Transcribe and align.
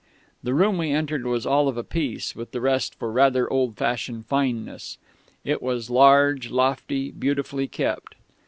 "The 0.41 0.55
room 0.55 0.79
we 0.79 0.89
entered 0.89 1.27
was 1.27 1.45
all 1.45 1.67
of 1.67 1.77
a 1.77 1.83
piece 1.83 2.35
with 2.35 2.53
the 2.53 2.59
rest 2.59 2.95
for 2.95 3.11
rather 3.11 3.47
old 3.53 3.77
fashioned 3.77 4.25
fineness. 4.25 4.97
It 5.45 5.61
was 5.61 5.91
large, 5.91 6.49
lofty, 6.49 7.11
beautifully 7.11 7.67
kept. 7.67 8.15